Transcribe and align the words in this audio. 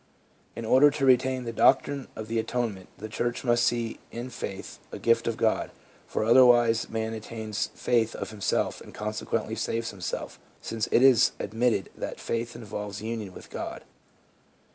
In 0.55 0.65
order 0.65 0.89
to 0.89 1.05
retain 1.05 1.43
the 1.43 1.53
doctrine 1.53 2.07
of 2.15 2.27
the 2.27 2.39
Atonement, 2.39 2.89
the 2.97 3.07
church 3.07 3.43
must 3.43 3.63
see 3.63 3.99
in 4.11 4.31
faith 4.31 4.79
a 4.91 4.97
gift 4.97 5.27
of 5.27 5.37
God; 5.37 5.69
for 6.07 6.23
otherwise 6.23 6.89
man 6.89 7.13
attains 7.13 7.69
faith 7.75 8.15
of 8.15 8.31
himself, 8.31 8.81
and 8.81 8.95
consequently 8.95 9.53
saves 9.53 9.91
himself, 9.91 10.39
since 10.59 10.87
it 10.91 11.03
is 11.03 11.33
admitted 11.39 11.91
that 11.95 12.19
faith 12.19 12.55
involves 12.55 13.03
union 13.03 13.31
with 13.31 13.51
God. 13.51 13.83